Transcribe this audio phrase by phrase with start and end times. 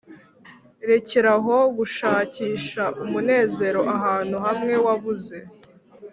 [0.89, 5.37] rekeraho gushakisha umunezero ahantu hamwe wabuze.